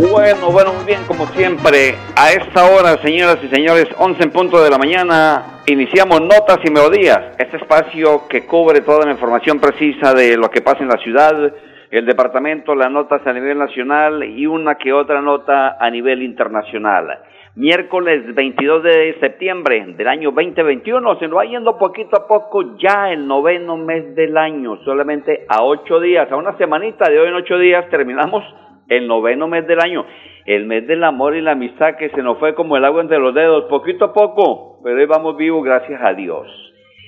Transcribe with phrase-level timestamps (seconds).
[0.00, 4.62] Bueno, bueno, muy bien, como siempre, a esta hora, señoras y señores, 11 en punto
[4.62, 10.14] de la mañana, iniciamos Notas y Melodías, este espacio que cubre toda la información precisa
[10.14, 11.52] de lo que pasa en la ciudad,
[11.90, 17.18] el departamento, las notas a nivel nacional y una que otra nota a nivel internacional.
[17.56, 23.10] Miércoles 22 de septiembre del año 2021, se nos va yendo poquito a poco ya
[23.10, 27.34] el noveno mes del año, solamente a ocho días, a una semanita de hoy en
[27.34, 28.44] ocho días terminamos
[28.88, 30.04] el noveno mes del año,
[30.46, 33.18] el mes del amor y la amistad que se nos fue como el agua entre
[33.18, 36.46] los dedos, poquito a poco, pero hoy vamos vivos gracias a Dios.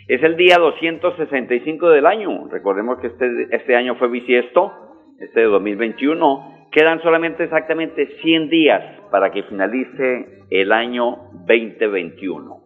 [0.09, 4.73] Es el día 265 del año, recordemos que este, este año fue bisiesto,
[5.21, 12.61] este de 2021, quedan solamente exactamente 100 días para que finalice el año 2021.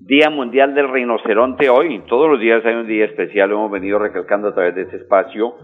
[0.00, 4.48] Día Mundial del Rinoceronte hoy, todos los días hay un día especial, hemos venido recalcando
[4.48, 5.54] a través de este espacio,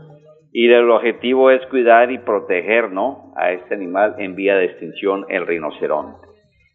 [0.52, 3.32] y el objetivo es cuidar y proteger ¿no?
[3.36, 6.26] a este animal en vía de extinción, el rinoceronte.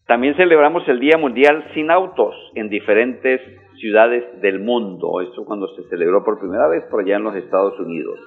[0.07, 3.41] También celebramos el Día Mundial sin Autos en diferentes
[3.79, 5.19] ciudades del mundo.
[5.21, 8.19] Esto cuando se celebró por primera vez por allá en los Estados Unidos.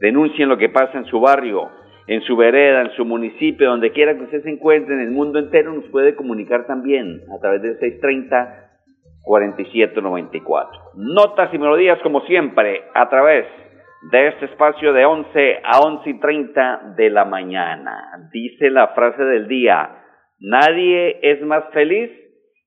[0.00, 1.68] Denuncien lo que pasa en su barrio,
[2.06, 5.38] en su vereda, en su municipio, donde quiera que usted se encuentre en el mundo
[5.38, 7.78] entero, nos puede comunicar también a través del
[9.26, 10.68] 630-4794.
[10.94, 13.44] Notas y melodías, como siempre, a través
[14.10, 18.28] de este espacio de 11 a 11 y 30 de la mañana.
[18.32, 19.90] Dice la frase del día,
[20.40, 22.23] nadie es más feliz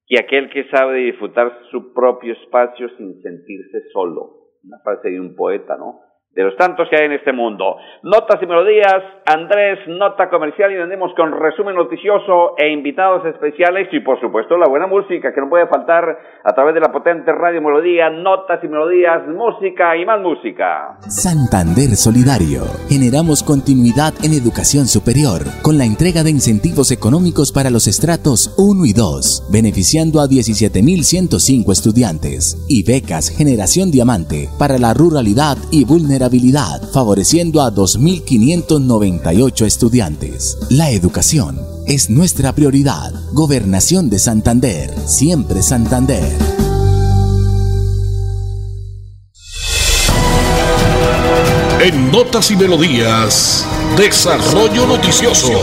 [0.08, 4.48] que aquel que sabe disfrutar su propio espacio sin sentirse solo.
[4.64, 6.00] Una frase de un poeta, ¿no?
[6.38, 7.78] De los tantos que hay en este mundo.
[8.04, 14.02] Notas y melodías, Andrés, nota comercial y vendemos con resumen noticioso e invitados especiales y
[14.02, 16.06] por supuesto la buena música que no puede faltar
[16.44, 21.00] a través de la potente radio melodía, notas y melodías, música y más música.
[21.10, 22.62] Santander Solidario.
[22.88, 28.86] Generamos continuidad en educación superior con la entrega de incentivos económicos para los estratos 1
[28.86, 36.27] y 2, beneficiando a 17.105 estudiantes y becas Generación Diamante para la ruralidad y vulnerabilidad
[36.92, 40.58] favoreciendo a 2.598 estudiantes.
[40.70, 41.58] La educación
[41.88, 43.14] es nuestra prioridad.
[43.34, 46.38] Gobernación de Santander, siempre Santander.
[51.82, 53.66] En Notas y Melodías,
[53.96, 55.54] Desarrollo Noticioso.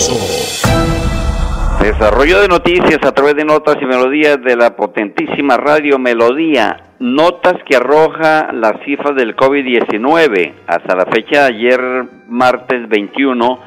[1.82, 7.62] Desarrollo de noticias a través de Notas y Melodías de la potentísima radio Melodía notas
[7.68, 10.54] que arroja las cifras del COVID-19.
[10.66, 11.80] Hasta la fecha de ayer,
[12.28, 13.58] martes 21,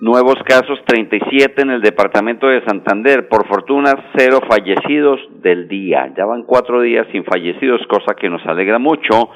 [0.00, 3.28] nuevos casos 37 en el departamento de Santander.
[3.28, 6.12] Por fortuna, cero fallecidos del día.
[6.16, 9.30] Ya van cuatro días sin fallecidos, cosa que nos alegra mucho.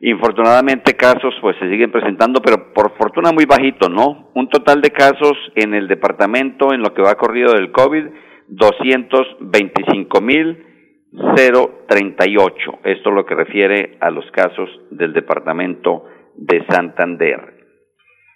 [0.00, 4.30] Infortunadamente casos pues se siguen presentando, pero por fortuna muy bajito, ¿no?
[4.34, 8.06] Un total de casos en el departamento en lo que va corrido del COVID,
[8.48, 10.73] 225 mil
[11.14, 12.78] 038.
[12.84, 16.04] Esto es lo que refiere a los casos del departamento
[16.36, 17.54] de Santander.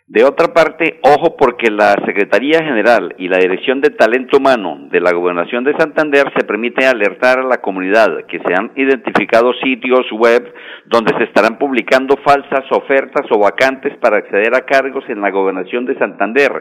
[0.07, 5.03] De otra parte, ojo porque la Secretaría General y la Dirección de Talento Humano de
[5.03, 10.07] la Gobernación de Santander se permite alertar a la comunidad que se han identificado sitios
[10.13, 10.51] web
[10.87, 15.85] donde se estarán publicando falsas ofertas o vacantes para acceder a cargos en la Gobernación
[15.85, 16.53] de Santander.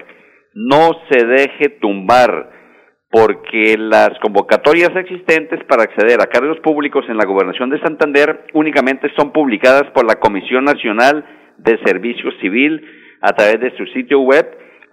[0.54, 2.50] No se deje tumbar
[3.18, 9.12] porque las convocatorias existentes para acceder a cargos públicos en la gobernación de Santander únicamente
[9.16, 11.26] son publicadas por la Comisión Nacional
[11.58, 12.80] de Servicio Civil
[13.22, 14.46] a través de su sitio web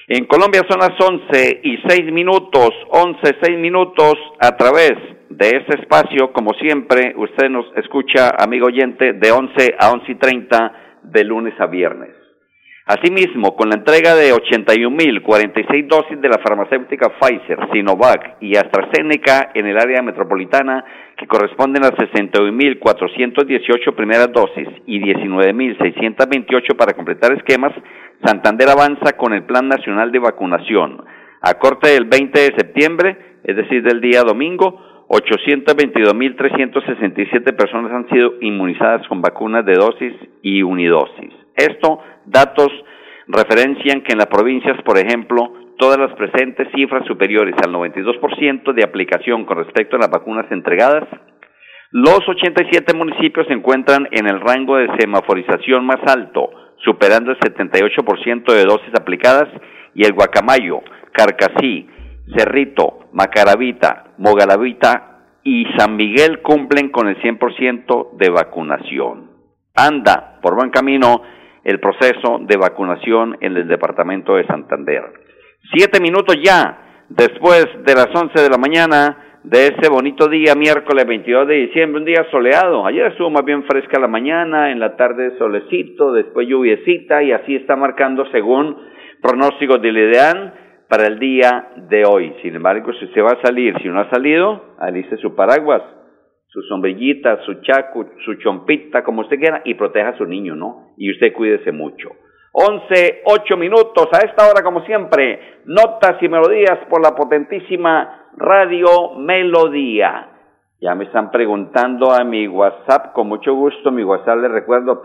[0.09, 4.93] En Colombia son las 11 y 6 minutos, 11, 6 minutos a través
[5.31, 10.15] de este espacio, como siempre, usted nos escucha, amigo oyente, de 11 a 11 y
[10.17, 10.73] 30
[11.05, 12.24] de lunes a viernes.
[12.87, 19.65] Asimismo, con la entrega de 81.046 dosis de la farmacéutica Pfizer, Sinovac y AstraZeneca en
[19.65, 20.85] el área metropolitana,
[21.17, 27.73] que corresponden a 61.418 primeras dosis y 19.628 para completar esquemas,
[28.23, 31.07] Santander avanza con el Plan Nacional de Vacunación.
[31.41, 38.35] A corte del 20 de septiembre, es decir, del día domingo, 822.367 personas han sido
[38.43, 41.44] inmunizadas con vacunas de dosis y unidosis.
[41.57, 42.69] Esto, datos
[43.27, 48.85] referencian que en las provincias, por ejemplo, todas las presentes cifras superiores al 92% de
[48.85, 51.05] aplicación con respecto a las vacunas entregadas,
[51.91, 56.51] los 87 municipios se encuentran en el rango de semaforización más alto,
[56.85, 59.49] superando el 78% de dosis aplicadas,
[59.95, 60.81] y el Guacamayo,
[61.13, 61.89] Carcasí,
[62.37, 69.31] Cerrito, Macaravita, Mogalavita y San Miguel cumplen con el 100% de vacunación.
[69.75, 71.23] Anda por buen camino
[71.65, 75.03] el proceso de vacunación en el departamento de Santander.
[75.73, 81.07] Siete minutos ya después de las once de la mañana de ese bonito día, miércoles
[81.07, 82.87] 22 de diciembre, un día soleado.
[82.87, 87.57] Ayer estuvo más bien fresca la mañana, en la tarde solecito, después lluviecita y así
[87.57, 88.77] está marcando según
[89.21, 90.55] pronósticos de IDEAN
[90.89, 92.35] para el día de hoy.
[92.43, 95.83] Sin embargo, si usted va a salir, si no ha salido, alice su paraguas,
[96.55, 100.93] su sombrillita, su chaco, su chompita, como usted quiera, y proteja a su niño, ¿no?
[100.97, 102.11] Y usted cuídese mucho.
[102.53, 109.17] Once, ocho minutos, a esta hora como siempre, notas y melodías por la potentísima Radio
[109.17, 110.29] Melodía.
[110.81, 115.03] Ya me están preguntando a mi WhatsApp, con mucho gusto, mi WhatsApp le recuerdo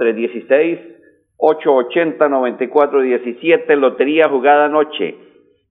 [1.40, 5.18] 316-880-9417, Lotería Jugada Noche,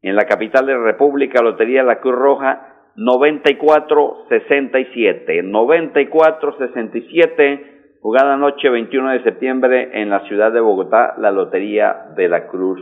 [0.02, 2.67] en la capital de la República, Lotería La Cruz Roja,
[2.98, 5.42] 9467.
[5.44, 12.48] 9467, jugada noche 21 de septiembre en la ciudad de Bogotá, la Lotería de la
[12.48, 12.80] Cruz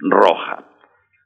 [0.00, 0.64] Roja.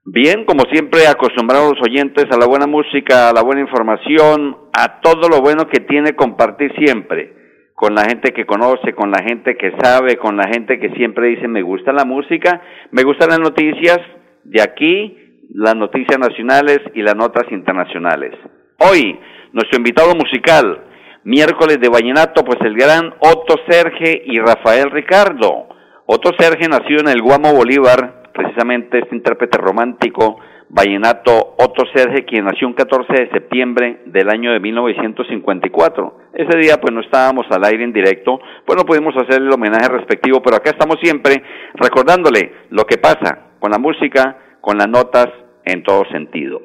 [0.04, 5.00] Bien, como siempre, acostumbrados los oyentes a la buena música, a la buena información, a
[5.00, 7.40] todo lo bueno que tiene compartir siempre
[7.80, 11.28] con la gente que conoce, con la gente que sabe, con la gente que siempre
[11.28, 13.98] dice me gusta la música, me gustan las noticias
[14.44, 15.16] de aquí,
[15.52, 18.32] las noticias nacionales y las notas internacionales.
[18.78, 19.18] Hoy,
[19.52, 20.84] nuestro invitado musical,
[21.24, 25.68] miércoles de Vallenato, pues el gran Otto Serge y Rafael Ricardo.
[26.06, 30.38] Otto Serge nació en el Guamo Bolívar, precisamente este intérprete romántico,
[30.68, 36.18] Vallenato Otto Serge, quien nació un 14 de septiembre del año de 1954.
[36.34, 39.88] Ese día pues no estábamos al aire en directo, pues no pudimos hacer el homenaje
[39.88, 41.42] respectivo, pero acá estamos siempre
[41.74, 45.26] recordándole lo que pasa con la música, con las notas
[45.64, 46.62] en todo sentido.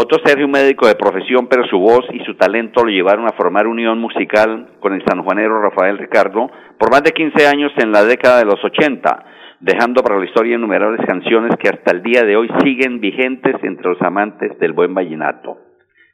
[0.00, 3.32] Otto Sergio, un médico de profesión, pero su voz y su talento lo llevaron a
[3.32, 8.04] formar unión musical con el sanjuanero Rafael Ricardo por más de 15 años en la
[8.04, 9.24] década de los 80,
[9.58, 13.88] dejando para la historia innumerables canciones que hasta el día de hoy siguen vigentes entre
[13.90, 15.58] los amantes del buen vallenato.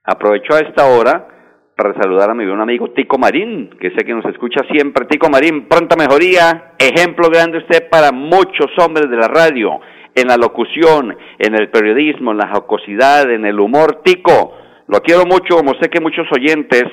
[0.02, 1.28] Aprovecho a esta hora
[1.76, 5.04] para saludar a mi buen amigo Tico Marín, que sé que nos escucha siempre.
[5.04, 9.78] Tico Marín, pronta mejoría, ejemplo grande usted para muchos hombres de la radio
[10.14, 14.02] en la locución, en el periodismo, en la jocosidad, en el humor.
[14.04, 14.54] Tico,
[14.86, 16.84] lo quiero mucho, como sé que muchos oyentes,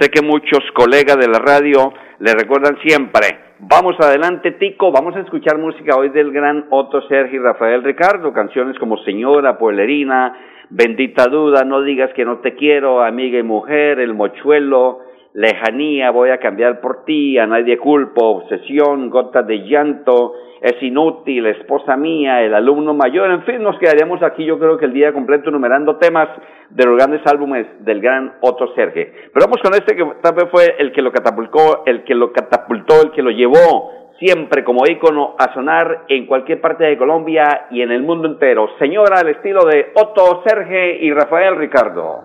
[0.00, 3.48] sé que muchos colegas de la radio le recuerdan siempre.
[3.60, 8.78] Vamos adelante, Tico, vamos a escuchar música hoy del gran Otto Sergio Rafael Ricardo, canciones
[8.78, 10.36] como Señora, Pueblerina,
[10.70, 15.00] Bendita Duda, No digas que no te quiero, Amiga y Mujer, El Mochuelo,
[15.34, 21.46] Lejanía, Voy a cambiar por ti, A nadie culpo, Obsesión, Gota de llanto, es inútil,
[21.46, 25.12] esposa mía, el alumno mayor, en fin, nos quedaríamos aquí yo creo que el día
[25.12, 26.28] completo enumerando temas
[26.70, 29.12] de los grandes álbumes del gran Otto Serge.
[29.32, 32.32] Pero vamos con este que tal vez fue el que lo catapultó, el que lo
[32.32, 37.66] catapultó, el que lo llevó siempre como ícono a sonar en cualquier parte de Colombia
[37.70, 38.68] y en el mundo entero.
[38.78, 42.24] Señora, al estilo de Otto Serge y Rafael Ricardo.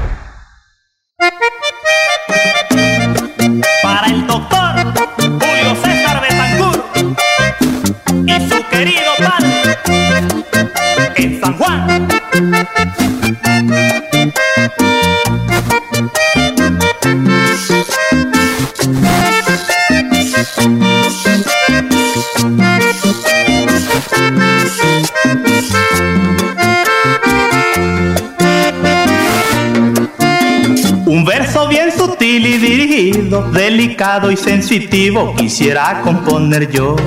[33.39, 36.97] Delicado y sensitivo quisiera componer yo.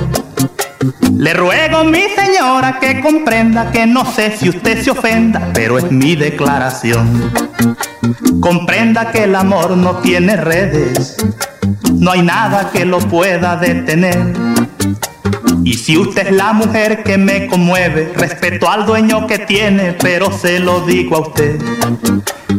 [1.15, 5.91] Le ruego, mi señora, que comprenda que no sé si usted se ofenda, pero es
[5.91, 7.31] mi declaración.
[8.41, 11.17] Comprenda que el amor no tiene redes,
[11.93, 14.33] no hay nada que lo pueda detener.
[15.63, 20.31] Y si usted es la mujer que me conmueve, respeto al dueño que tiene, pero
[20.31, 21.59] se lo digo a usted.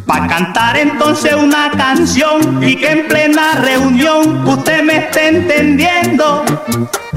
[0.06, 6.44] Pa' cantar entonces una canción y que en plena reunión usted me esté entendiendo.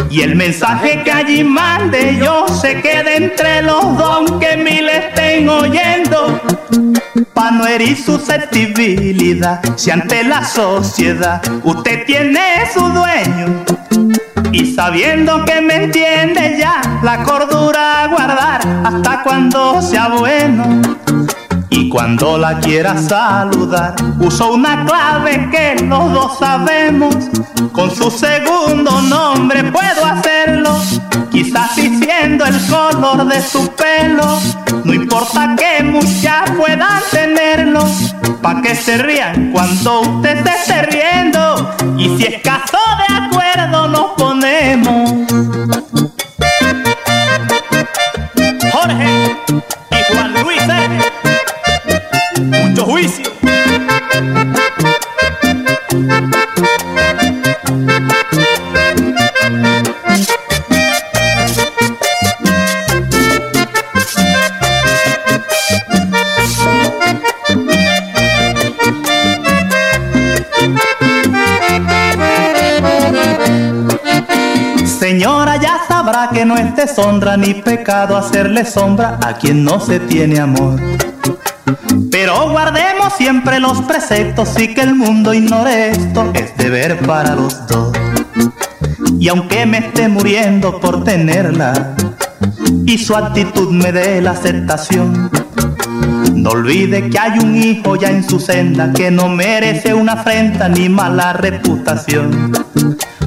[0.09, 5.47] Y el mensaje que allí mande yo se quede entre los dos que mil estén
[5.47, 6.41] oyendo.
[7.35, 13.65] Pa' no herir susceptibilidad, si ante la sociedad usted tiene su dueño.
[14.51, 20.78] Y sabiendo que me entiende ya, la cordura a guardar hasta cuando sea bueno.
[21.99, 27.13] Cuando la quiera saludar, uso una clave que los dos sabemos.
[27.73, 30.79] Con su segundo nombre puedo hacerlo.
[31.29, 34.39] Quizás diciendo el color de su pelo.
[34.85, 37.83] No importa que muchas puedan tenerlo.
[38.41, 41.75] Pa' que se rían cuando usted se esté riendo.
[41.97, 43.68] Y si es caso de acuerdo,
[52.85, 53.31] juicio.
[74.99, 79.99] Señora, ya sabrá que no es deshonra ni pecado hacerle sombra a quien no se
[79.99, 80.79] tiene amor.
[82.11, 87.67] Pero guardemos siempre los preceptos y que el mundo ignore esto es deber para los
[87.67, 87.95] dos.
[89.19, 91.95] Y aunque me esté muriendo por tenerla
[92.85, 95.29] y su actitud me dé la aceptación,
[96.33, 100.69] no olvide que hay un hijo ya en su senda que no merece una afrenta
[100.69, 102.53] ni mala reputación.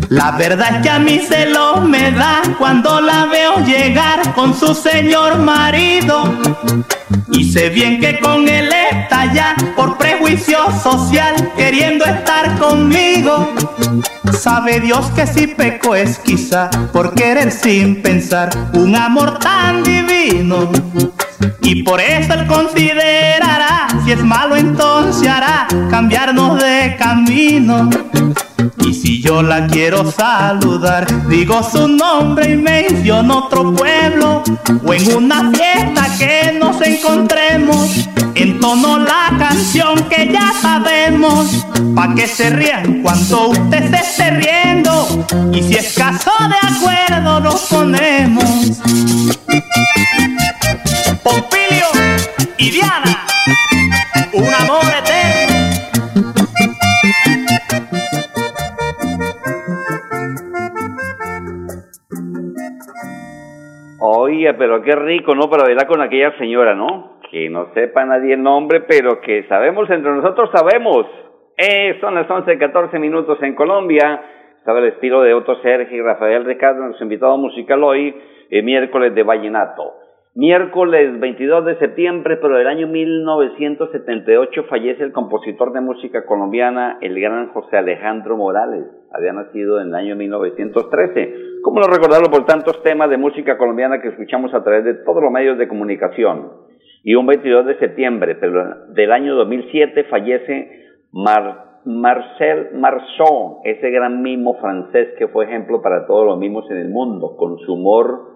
[0.09, 4.59] La verdad es que a mí se lo me da cuando la veo llegar con
[4.59, 6.25] su señor marido.
[7.43, 13.53] Y sé bien que con él está ya por prejuicio social queriendo estar conmigo.
[14.33, 20.71] Sabe Dios que si peco es quizá por querer sin pensar un amor tan divino.
[21.63, 27.89] Y por eso él considerará, si es malo entonces hará cambiarnos de camino.
[28.79, 34.43] Y si yo la quiero saludar, digo su nombre y menciono otro pueblo.
[34.85, 41.67] O en una fiesta que nos encontremos, entono la canción que ya sabemos.
[41.95, 45.27] Pa' que se rían cuando usted se esté riendo.
[45.53, 48.81] Y si es caso de acuerdo, nos ponemos.
[51.23, 51.87] Pompilio
[52.59, 53.27] y Diana,
[54.35, 55.33] un amor eterno.
[64.01, 65.49] Oye, pero qué rico, ¿no?
[65.49, 67.19] Para bailar con aquella señora, ¿no?
[67.31, 71.07] Que no sepa nadie el nombre, pero que sabemos entre nosotros, sabemos.
[71.57, 74.21] Eh, son las 11, 14 minutos en Colombia.
[74.59, 78.15] Estaba el estilo de Otto Sergi y Rafael Ricardo, nuestro invitado musical hoy,
[78.51, 80.02] eh, miércoles de Vallenato.
[80.35, 87.21] Miércoles 22 de septiembre, pero del año 1978 fallece el compositor de música colombiana, el
[87.21, 88.87] gran José Alejandro Morales.
[89.13, 91.35] Había nacido en el año 1913.
[91.63, 95.23] ¿Cómo no recordarlo por tantos temas de música colombiana que escuchamos a través de todos
[95.23, 96.49] los medios de comunicación?
[97.05, 104.23] Y un 22 de septiembre pero del año 2007 fallece Mar Marcel Marceau, ese gran
[104.23, 108.32] mimo francés que fue ejemplo para todos los mimos en el mundo, con su humor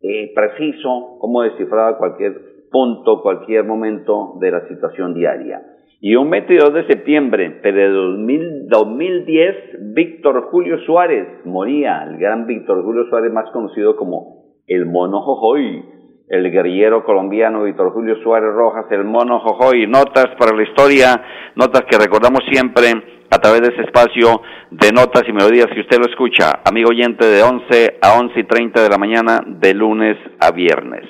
[0.00, 2.34] eh, preciso, cómo descifraba cualquier
[2.70, 5.62] punto, cualquier momento de la situación diaria.
[6.00, 9.54] Y un 22 de septiembre de 2000, 2010,
[9.94, 15.82] Víctor Julio Suárez moría, el gran Víctor Julio Suárez, más conocido como el Mono Jojoy,
[16.28, 21.22] el guerrillero colombiano Víctor Julio Suárez Rojas, el mono Jojoy, notas para la historia,
[21.54, 22.92] notas que recordamos siempre
[23.30, 27.26] a través de ese espacio de notas y melodías que usted lo escucha, amigo oyente
[27.26, 31.04] de 11 a 11 y 30 de la mañana, de lunes a viernes.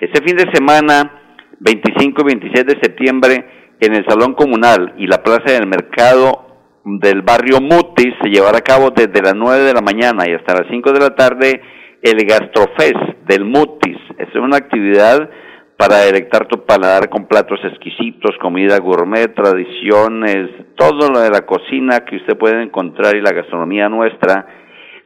[0.00, 1.20] Este fin de semana,
[1.58, 3.44] 25 y 26 de septiembre,
[3.80, 6.46] en el Salón Comunal y la Plaza del Mercado
[6.84, 10.54] del barrio Mutis se llevará a cabo desde las 9 de la mañana y hasta
[10.54, 11.60] las 5 de la tarde
[12.02, 13.98] el Gastrofest del Mutis.
[14.18, 15.28] Es una actividad
[15.76, 22.00] para delectar tu paladar con platos exquisitos, comida gourmet, tradiciones, todo lo de la cocina
[22.00, 24.46] que usted puede encontrar y la gastronomía nuestra,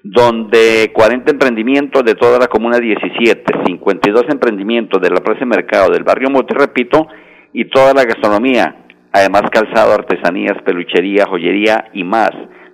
[0.03, 6.03] donde 40 emprendimientos de toda la comuna 17, 52 emprendimientos de la Plaza Mercado del
[6.03, 7.07] barrio Mutis, repito,
[7.53, 8.75] y toda la gastronomía,
[9.13, 12.33] además calzado, artesanías, peluchería, joyería y más.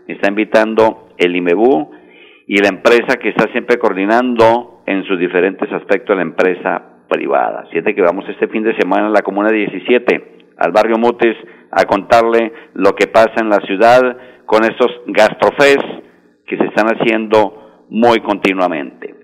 [0.09, 2.00] Me está invitando el IMEBU
[2.53, 7.65] y la empresa que está siempre coordinando en sus diferentes aspectos la empresa privada.
[7.71, 11.37] Siete que vamos este fin de semana a la Comuna 17, al barrio Mutes,
[11.71, 14.03] a contarle lo que pasa en la ciudad
[14.47, 15.79] con estos gastrofes
[16.45, 19.15] que se están haciendo muy continuamente.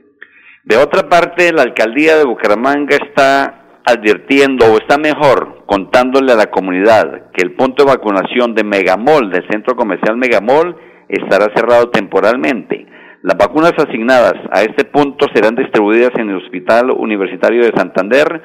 [0.63, 6.53] De otra parte, la alcaldía de Bucaramanga está advirtiendo o está mejor contándole a la
[6.53, 10.77] comunidad que el punto de vacunación de Megamol, del centro comercial Megamol,
[11.09, 12.87] estará cerrado temporalmente.
[13.27, 18.41] Las vacunas asignadas a este punto serán distribuidas en el Hospital Universitario de Santander,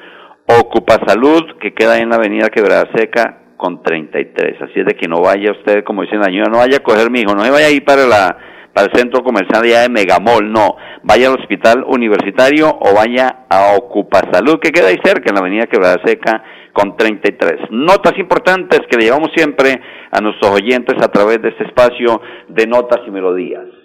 [0.58, 4.60] Ocupa Salud, que queda en la avenida Quebrada Seca con 33.
[4.60, 7.12] Así es de que no vaya usted, como dice la señora, no vaya a coger
[7.12, 8.36] mi hijo, no vaya a ir para la
[8.74, 10.74] para el centro comercial ya de Megamol, no.
[11.04, 15.68] Vaya al hospital universitario o vaya a Ocupasalud, que queda ahí cerca, en la avenida
[15.68, 17.70] Quebrada Seca, con 33.
[17.70, 22.66] Notas importantes que le llevamos siempre a nuestros oyentes a través de este espacio de
[22.66, 23.81] notas y melodías.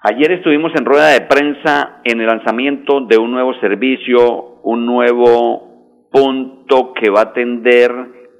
[0.00, 6.06] Ayer estuvimos en rueda de prensa en el lanzamiento de un nuevo servicio, un nuevo
[6.12, 7.90] punto que va a atender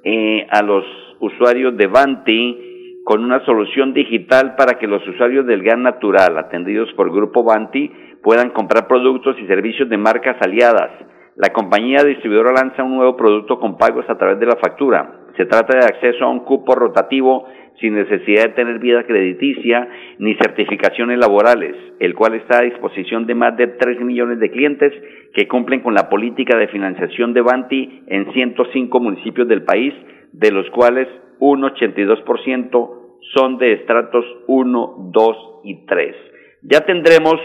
[0.05, 0.85] eh, a los
[1.19, 6.93] usuarios de Banti con una solución digital para que los usuarios del gas natural atendidos
[6.93, 7.91] por Grupo Banti
[8.23, 10.91] puedan comprar productos y servicios de marcas aliadas.
[11.35, 15.18] La compañía distribuidora lanza un nuevo producto con pagos a través de la factura.
[15.39, 17.47] Se trata de acceso a un cupo rotativo
[17.79, 23.35] sin necesidad de tener vida crediticia ni certificaciones laborales, el cual está a disposición de
[23.35, 24.91] más de 3 millones de clientes
[25.33, 29.93] que cumplen con la política de financiación de Banti en 105 municipios del país,
[30.33, 31.07] de los cuales
[31.39, 32.89] un 82%
[33.33, 36.15] son de estratos 1, 2 y 3.
[36.63, 37.39] Ya tendremos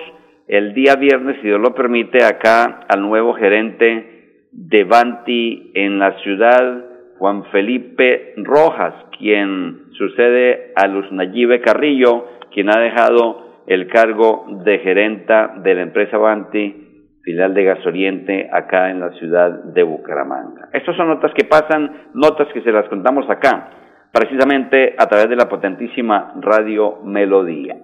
[0.48, 6.18] el día viernes, si Dios lo permite, acá al nuevo gerente de Banti en la
[6.22, 6.93] ciudad,
[7.24, 14.78] Juan Felipe Rojas, quien sucede a Luz Nayibe Carrillo, quien ha dejado el cargo de
[14.80, 20.68] gerenta de la empresa Banti, filial de Gasoriente, acá en la ciudad de Bucaramanga.
[20.74, 23.70] Estas son notas que pasan, notas que se las contamos acá
[24.12, 27.74] precisamente a través de la potentísima Radio Melodía.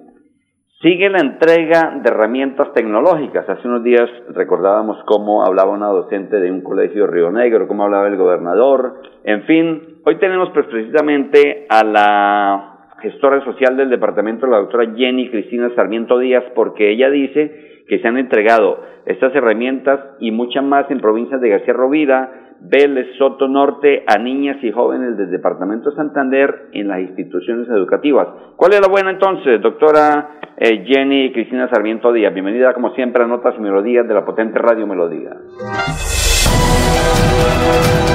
[0.83, 3.47] Sigue la entrega de herramientas tecnológicas.
[3.47, 7.85] Hace unos días recordábamos cómo hablaba una docente de un colegio de Río Negro, cómo
[7.85, 9.03] hablaba el gobernador.
[9.25, 15.29] En fin, hoy tenemos pues precisamente a la gestora social del departamento, la doctora Jenny
[15.29, 20.91] Cristina Sarmiento Díaz, porque ella dice que se han entregado estas herramientas y muchas más
[20.91, 25.97] en provincias de García Rovira, Vélez, Soto Norte a niñas y jóvenes del Departamento de
[25.97, 28.29] Santander en las instituciones educativas.
[28.57, 32.33] ¿Cuál es la buena entonces, doctora eh, Jenny Cristina Sarmiento Díaz?
[32.35, 35.31] Bienvenida como siempre a Notas y Melodías de la potente Radio Melodía.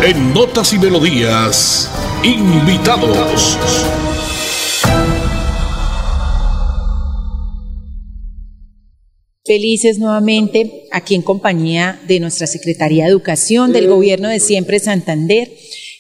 [0.04, 1.90] En Notas y Melodías,
[2.24, 3.85] invitados.
[9.46, 15.52] Felices nuevamente aquí en compañía de nuestra Secretaría de Educación del Gobierno de Siempre Santander.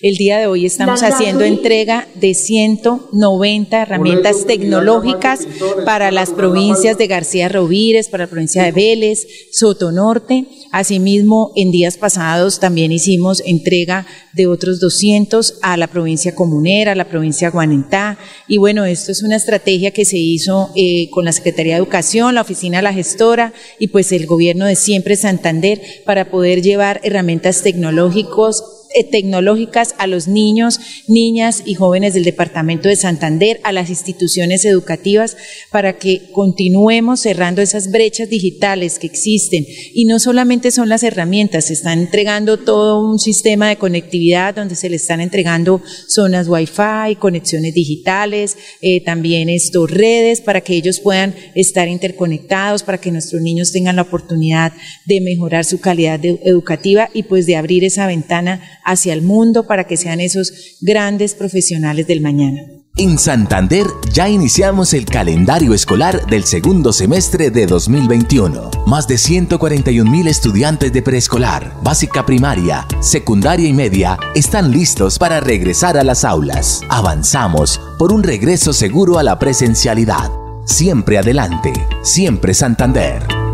[0.01, 5.47] El día de hoy estamos haciendo entrega de 190 herramientas tecnológicas
[5.85, 10.45] para las provincias de García Rovires, para la provincia de Vélez, Soto Norte.
[10.75, 16.95] Asimismo, en días pasados también hicimos entrega de otros 200 a la provincia comunera, a
[16.95, 18.17] la provincia Guanentá.
[18.49, 22.35] Y bueno, esto es una estrategia que se hizo eh, con la Secretaría de Educación,
[22.35, 26.99] la Oficina de la Gestora y pues el gobierno de siempre Santander para poder llevar
[27.05, 33.89] herramientas tecnológicas tecnológicas a los niños, niñas y jóvenes del departamento de Santander, a las
[33.89, 35.37] instituciones educativas,
[35.71, 39.65] para que continuemos cerrando esas brechas digitales que existen.
[39.93, 44.75] Y no solamente son las herramientas, se están entregando todo un sistema de conectividad donde
[44.75, 50.99] se le están entregando zonas Wi-Fi, conexiones digitales, eh, también estos redes para que ellos
[50.99, 54.73] puedan estar interconectados, para que nuestros niños tengan la oportunidad
[55.05, 59.85] de mejorar su calidad educativa y pues de abrir esa ventana hacia el mundo para
[59.85, 62.61] que sean esos grandes profesionales del mañana.
[62.97, 68.71] En Santander ya iniciamos el calendario escolar del segundo semestre de 2021.
[68.85, 75.41] Más de 141 mil estudiantes de preescolar, básica primaria, secundaria y media están listos para
[75.41, 76.83] regresar a las aulas.
[76.87, 80.31] Avanzamos por un regreso seguro a la presencialidad.
[80.63, 83.44] Siempre adelante, siempre Santander.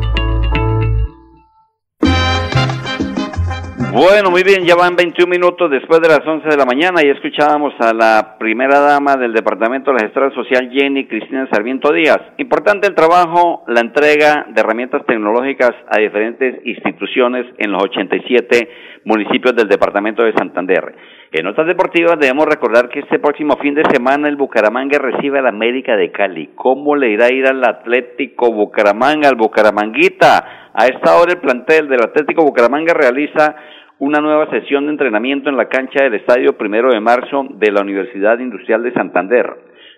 [3.94, 7.10] Bueno, muy bien, ya van 21 minutos después de las 11 de la mañana y
[7.10, 12.20] escuchábamos a la primera dama del Departamento de la Gestora Social, Jenny Cristina Sarmiento Díaz.
[12.38, 18.70] Importante el trabajo, la entrega de herramientas tecnológicas a diferentes instituciones en los 87
[19.04, 20.96] municipios del Departamento de Santander.
[21.34, 25.48] En notas deportivas debemos recordar que este próximo fin de semana el Bucaramanga recibe al
[25.48, 26.52] América de Cali.
[26.56, 30.70] ¿Cómo le irá a ir al Atlético Bucaramanga, al Bucaramanguita?
[30.74, 33.56] A esta hora el plantel del Atlético Bucaramanga realiza
[34.02, 37.82] una nueva sesión de entrenamiento en la cancha del Estadio Primero de Marzo de la
[37.82, 39.46] Universidad Industrial de Santander,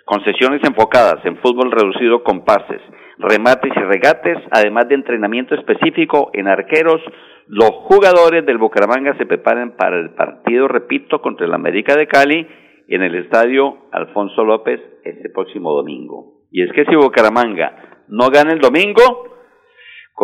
[0.03, 2.81] con sesiones enfocadas en fútbol reducido con pases,
[3.17, 6.99] remates y regates, además de entrenamiento específico en arqueros.
[7.47, 12.45] Los jugadores del Bucaramanga se preparan para el partido, repito, contra el América de Cali
[12.89, 16.41] en el Estadio Alfonso López este próximo domingo.
[16.51, 19.32] Y es que si Bucaramanga no gana el domingo,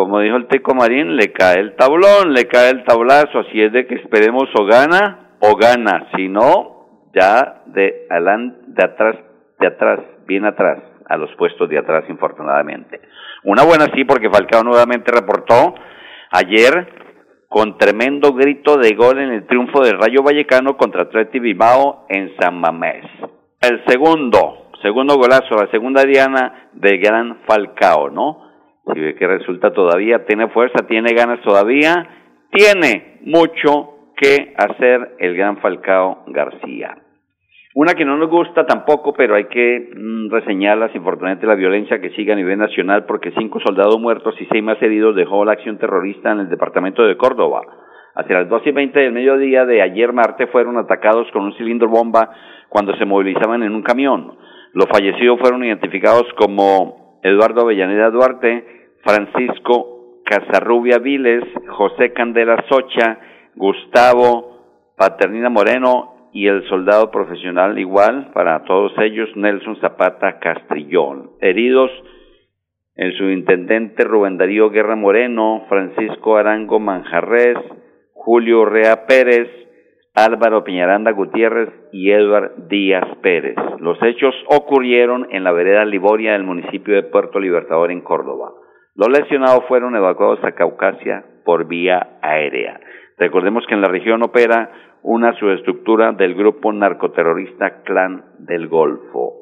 [0.00, 3.70] como dijo el Teco Marín, le cae el tablón, le cae el tablazo, así es
[3.70, 9.16] de que esperemos o gana o gana, si no, ya de, de atrás,
[9.58, 12.98] de atrás, bien atrás, a los puestos de atrás, infortunadamente.
[13.44, 15.74] Una buena sí, porque Falcao nuevamente reportó
[16.30, 22.06] ayer con tremendo grito de gol en el triunfo del Rayo Vallecano contra Atleti Bilbao
[22.08, 23.04] en San Mamés.
[23.60, 28.49] El segundo, segundo golazo, la segunda diana del gran Falcao, ¿no?
[28.92, 32.06] Si ve que resulta todavía, tiene fuerza, tiene ganas todavía,
[32.52, 36.96] tiene mucho que hacer el gran Falcao García.
[37.72, 42.10] Una que no nos gusta tampoco, pero hay que mm, reseñarla, infortunadamente la violencia que
[42.10, 45.78] sigue a nivel nacional porque cinco soldados muertos y seis más heridos dejó la acción
[45.78, 47.62] terrorista en el departamento de Córdoba.
[48.16, 51.88] Hacia las dos y veinte del mediodía de ayer martes fueron atacados con un cilindro
[51.88, 52.30] bomba
[52.68, 54.36] cuando se movilizaban en un camión.
[54.72, 63.18] Los fallecidos fueron identificados como Eduardo Avellaneda Duarte, Francisco Casarrubia Viles, José Candela Socha,
[63.54, 71.30] Gustavo Paternina Moreno y el soldado profesional igual para todos ellos Nelson Zapata Castrillón.
[71.40, 71.90] Heridos
[72.96, 77.56] el subintendente Rubén Darío Guerra Moreno, Francisco Arango Manjarres,
[78.12, 79.48] Julio Rea Pérez,
[80.14, 83.56] Álvaro Piñaranda Gutiérrez y Edward Díaz Pérez.
[83.78, 88.52] Los hechos ocurrieron en la vereda Liboria del municipio de Puerto Libertador en Córdoba.
[88.96, 92.80] Los lesionados fueron evacuados a Caucasia por vía aérea.
[93.18, 94.70] Recordemos que en la región opera
[95.02, 99.34] una subestructura del grupo narcoterrorista Clan del Golfo.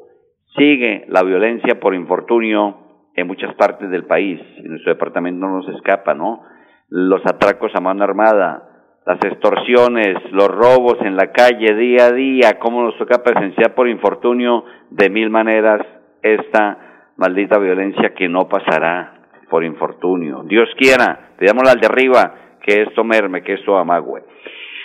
[0.57, 2.77] Sigue la violencia por infortunio
[3.15, 4.41] en muchas partes del país.
[4.59, 6.43] En nuestro departamento no nos escapa, ¿no?
[6.89, 8.68] Los atracos a mano armada,
[9.09, 13.89] las extorsiones, los robos en la calle día a día, cómo nos toca presenciar por
[13.89, 15.81] infortunio de mil maneras
[16.21, 19.15] esta maldita violencia que no pasará
[19.49, 20.43] por infortunio.
[20.45, 24.25] Dios quiera, pidamos al de arriba que esto merme, que esto amagüe.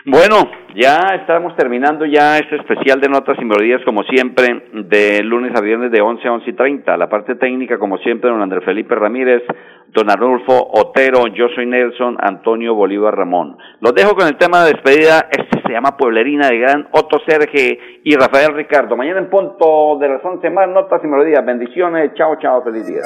[0.06, 5.54] Bueno, ya estamos terminando ya este especial de notas y melodías como siempre de lunes
[5.56, 6.98] a viernes de 11 a 11 y 30.
[6.98, 9.44] La parte técnica como siempre don Andrés Felipe Ramírez,
[9.88, 13.58] don Arnulfo Otero, yo soy Nelson, Antonio Bolívar Ramón.
[13.80, 18.02] Los dejo con el tema de despedida, este se llama Pueblerina de gran Otto Serge
[18.04, 18.98] y Rafael Ricardo.
[18.98, 21.46] Mañana en punto de las 11 más notas y melodías.
[21.46, 23.04] Bendiciones, chao, chao, feliz día.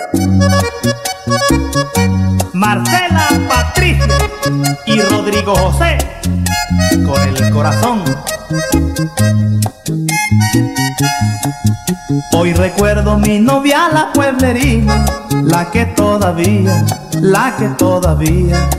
[2.56, 4.08] Marcela Patricia
[4.88, 5.98] y Rodrigo José
[7.06, 8.04] con el corazón.
[12.34, 15.06] Hoy recuerdo mi novia la pueblerina,
[15.44, 16.86] la que todavía,
[17.22, 18.70] la que todavía,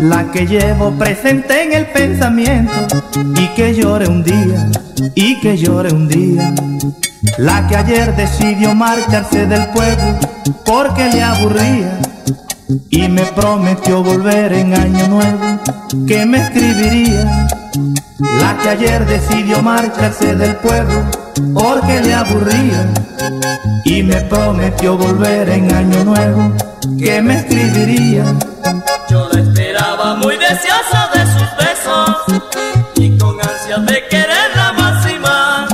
[0.00, 2.72] la que llevo presente en el pensamiento
[3.36, 4.70] y que llore un día,
[5.14, 6.54] y que llore un día.
[7.38, 10.18] La que ayer decidió marcharse del pueblo
[10.64, 11.98] porque le aburría
[12.90, 15.60] y me prometió volver en año nuevo,
[16.06, 17.46] que me escribiría
[18.18, 21.04] la que ayer decidió marcharse del pueblo
[21.54, 22.92] porque le aburría
[23.84, 26.52] y me prometió volver en año nuevo
[26.98, 28.24] que me escribiría.
[29.08, 32.42] Yo la esperaba muy deseosa de sus besos
[32.96, 35.70] y con ansias de quererla más y más.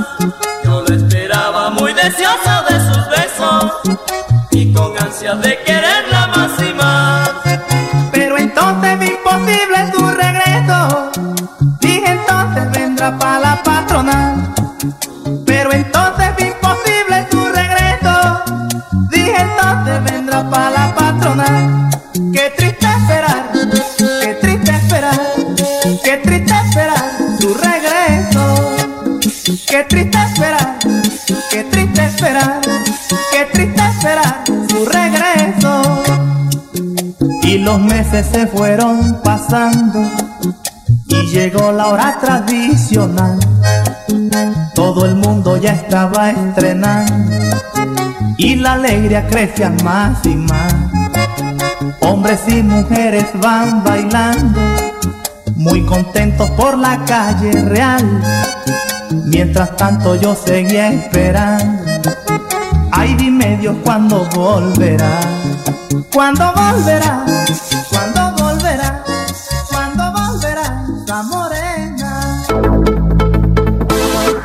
[0.63, 3.71] Yo la esperaba muy deseosa de sus besos
[4.51, 5.82] y con ansias de quererla
[41.93, 43.37] hora tradicional.
[44.73, 47.35] Todo el mundo ya estaba estrenando
[48.37, 50.73] y la alegría crecía más y más.
[51.99, 54.59] Hombres y mujeres van bailando,
[55.55, 58.23] muy contentos por la calle real.
[59.25, 61.83] Mientras tanto yo seguía esperando.
[62.91, 65.19] Ay, dime Dios cuándo volverá.
[66.11, 67.23] ¿Cuándo volverá?